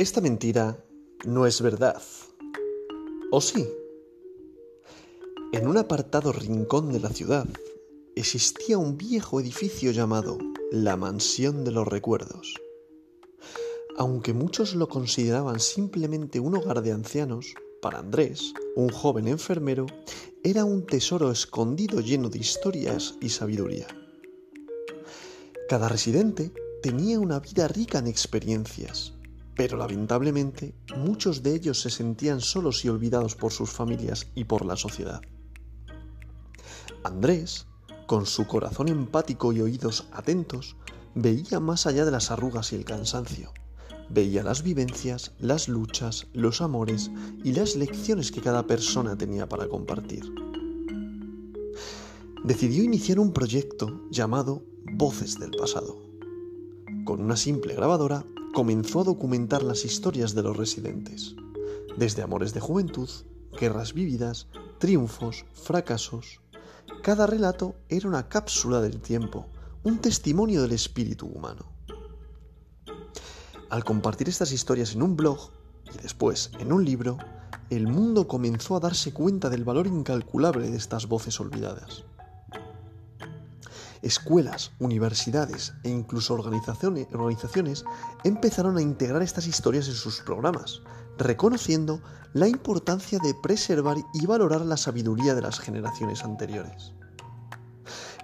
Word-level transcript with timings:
Esta 0.00 0.22
mentira 0.22 0.82
no 1.26 1.44
es 1.44 1.60
verdad. 1.60 2.00
¿O 3.30 3.42
sí? 3.42 3.68
En 5.52 5.68
un 5.68 5.76
apartado 5.76 6.32
rincón 6.32 6.90
de 6.90 7.00
la 7.00 7.10
ciudad 7.10 7.46
existía 8.16 8.78
un 8.78 8.96
viejo 8.96 9.42
edificio 9.42 9.90
llamado 9.90 10.38
la 10.72 10.96
Mansión 10.96 11.64
de 11.64 11.72
los 11.72 11.86
Recuerdos. 11.86 12.54
Aunque 13.98 14.32
muchos 14.32 14.74
lo 14.74 14.88
consideraban 14.88 15.60
simplemente 15.60 16.40
un 16.40 16.56
hogar 16.56 16.80
de 16.80 16.92
ancianos, 16.92 17.54
para 17.82 17.98
Andrés, 17.98 18.54
un 18.76 18.88
joven 18.88 19.28
enfermero, 19.28 19.84
era 20.42 20.64
un 20.64 20.86
tesoro 20.86 21.30
escondido 21.30 22.00
lleno 22.00 22.30
de 22.30 22.38
historias 22.38 23.16
y 23.20 23.28
sabiduría. 23.28 23.86
Cada 25.68 25.90
residente 25.90 26.52
tenía 26.82 27.20
una 27.20 27.38
vida 27.40 27.68
rica 27.68 27.98
en 27.98 28.06
experiencias, 28.06 29.12
pero 29.60 29.76
lamentablemente 29.76 30.74
muchos 30.96 31.42
de 31.42 31.54
ellos 31.54 31.78
se 31.78 31.90
sentían 31.90 32.40
solos 32.40 32.82
y 32.86 32.88
olvidados 32.88 33.36
por 33.36 33.52
sus 33.52 33.68
familias 33.68 34.26
y 34.34 34.44
por 34.44 34.64
la 34.64 34.74
sociedad. 34.74 35.20
Andrés, 37.04 37.66
con 38.06 38.24
su 38.24 38.46
corazón 38.46 38.88
empático 38.88 39.52
y 39.52 39.60
oídos 39.60 40.06
atentos, 40.12 40.76
veía 41.14 41.60
más 41.60 41.84
allá 41.86 42.06
de 42.06 42.10
las 42.10 42.30
arrugas 42.30 42.72
y 42.72 42.76
el 42.76 42.86
cansancio. 42.86 43.52
Veía 44.08 44.42
las 44.42 44.62
vivencias, 44.62 45.32
las 45.38 45.68
luchas, 45.68 46.28
los 46.32 46.62
amores 46.62 47.10
y 47.44 47.52
las 47.52 47.76
lecciones 47.76 48.32
que 48.32 48.40
cada 48.40 48.66
persona 48.66 49.18
tenía 49.18 49.46
para 49.46 49.68
compartir. 49.68 50.24
Decidió 52.44 52.82
iniciar 52.82 53.18
un 53.18 53.34
proyecto 53.34 54.08
llamado 54.10 54.64
Voces 54.94 55.38
del 55.38 55.50
Pasado. 55.50 55.98
Con 57.04 57.20
una 57.20 57.36
simple 57.36 57.74
grabadora 57.74 58.24
comenzó 58.52 59.00
a 59.00 59.04
documentar 59.04 59.62
las 59.62 59.84
historias 59.84 60.34
de 60.34 60.42
los 60.42 60.56
residentes, 60.56 61.36
desde 61.96 62.22
amores 62.22 62.52
de 62.52 62.60
juventud, 62.60 63.08
guerras 63.58 63.94
vividas, 63.94 64.48
triunfos, 64.78 65.44
fracasos. 65.52 66.40
Cada 67.02 67.26
relato 67.26 67.76
era 67.88 68.08
una 68.08 68.28
cápsula 68.28 68.80
del 68.80 69.00
tiempo, 69.00 69.46
un 69.84 69.98
testimonio 69.98 70.62
del 70.62 70.72
espíritu 70.72 71.26
humano. 71.26 71.66
Al 73.70 73.84
compartir 73.84 74.28
estas 74.28 74.52
historias 74.52 74.94
en 74.94 75.02
un 75.02 75.16
blog 75.16 75.52
y 75.94 76.02
después 76.02 76.50
en 76.58 76.72
un 76.72 76.84
libro, 76.84 77.18
el 77.70 77.86
mundo 77.86 78.26
comenzó 78.26 78.74
a 78.76 78.80
darse 78.80 79.12
cuenta 79.12 79.48
del 79.48 79.64
valor 79.64 79.86
incalculable 79.86 80.70
de 80.70 80.76
estas 80.76 81.06
voces 81.06 81.38
olvidadas. 81.38 82.04
Escuelas, 84.02 84.72
universidades 84.78 85.74
e 85.84 85.90
incluso 85.90 86.34
organizaciones, 86.34 87.84
empezaron 88.24 88.78
a 88.78 88.82
integrar 88.82 89.22
estas 89.22 89.46
historias 89.46 89.88
en 89.88 89.94
sus 89.94 90.20
programas, 90.20 90.80
reconociendo 91.18 92.00
la 92.32 92.48
importancia 92.48 93.18
de 93.18 93.34
preservar 93.34 93.98
y 94.14 94.24
valorar 94.24 94.62
la 94.62 94.78
sabiduría 94.78 95.34
de 95.34 95.42
las 95.42 95.60
generaciones 95.60 96.24
anteriores. 96.24 96.94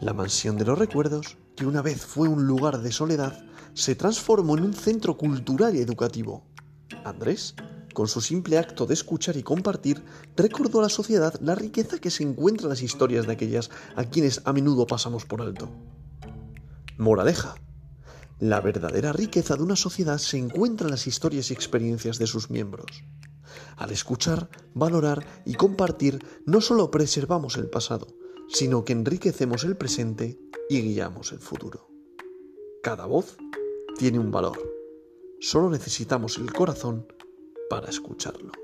La 0.00 0.12
mansión 0.12 0.58
de 0.58 0.64
los 0.66 0.78
recuerdos, 0.78 1.38
que 1.56 1.64
una 1.64 1.80
vez 1.80 2.04
fue 2.04 2.28
un 2.28 2.46
lugar 2.46 2.80
de 2.80 2.92
soledad, 2.92 3.42
se 3.72 3.94
transformó 3.94 4.58
en 4.58 4.64
un 4.64 4.74
centro 4.74 5.16
cultural 5.16 5.74
y 5.74 5.80
educativo. 5.80 6.44
Andrés 7.04 7.54
con 7.92 8.08
su 8.08 8.20
simple 8.20 8.58
acto 8.58 8.86
de 8.86 8.94
escuchar 8.94 9.36
y 9.36 9.42
compartir, 9.42 10.02
recordó 10.36 10.80
a 10.80 10.82
la 10.82 10.88
sociedad 10.88 11.34
la 11.40 11.54
riqueza 11.54 11.98
que 11.98 12.10
se 12.10 12.22
encuentra 12.22 12.64
en 12.64 12.70
las 12.70 12.82
historias 12.82 13.26
de 13.26 13.32
aquellas 13.32 13.70
a 13.96 14.04
quienes 14.04 14.42
a 14.44 14.52
menudo 14.52 14.86
pasamos 14.86 15.24
por 15.24 15.42
alto. 15.42 15.68
Moraleja. 16.98 17.54
La 18.38 18.60
verdadera 18.60 19.12
riqueza 19.12 19.56
de 19.56 19.62
una 19.62 19.76
sociedad 19.76 20.18
se 20.18 20.36
encuentra 20.38 20.86
en 20.86 20.90
las 20.90 21.06
historias 21.06 21.50
y 21.50 21.54
experiencias 21.54 22.18
de 22.18 22.26
sus 22.26 22.50
miembros. 22.50 23.04
Al 23.76 23.90
escuchar, 23.90 24.48
valorar 24.74 25.24
y 25.44 25.54
compartir, 25.54 26.18
no 26.44 26.60
solo 26.60 26.90
preservamos 26.90 27.56
el 27.56 27.70
pasado, 27.70 28.08
sino 28.48 28.84
que 28.84 28.92
enriquecemos 28.92 29.64
el 29.64 29.76
presente 29.76 30.38
y 30.68 30.80
guiamos 30.80 31.32
el 31.32 31.38
futuro. 31.38 31.88
Cada 32.82 33.06
voz 33.06 33.36
tiene 33.98 34.18
un 34.18 34.30
valor. 34.30 34.58
Solo 35.40 35.70
necesitamos 35.70 36.38
el 36.38 36.52
corazón 36.52 37.06
para 37.72 37.88
escucharlo. 37.88 38.61